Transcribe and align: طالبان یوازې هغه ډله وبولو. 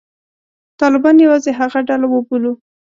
طالبان 0.81 1.15
یوازې 1.25 1.51
هغه 1.59 1.79
ډله 1.89 2.05
وبولو. 2.09 2.51